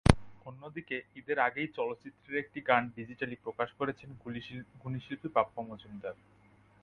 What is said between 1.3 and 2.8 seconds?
আগেই চলচ্চিত্রের একটি